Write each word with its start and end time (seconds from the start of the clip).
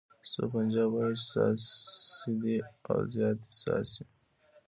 خو 0.29 0.41
پنجاب 0.53 0.89
وایي 0.93 1.15
چې 1.19 1.25
څاڅي 1.29 2.31
دې 2.41 2.57
او 2.89 2.97
زیاته 3.13 3.35
دې 3.43 3.47
څاڅي. 3.59 4.03